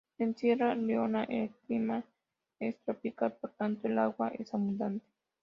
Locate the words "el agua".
3.87-4.29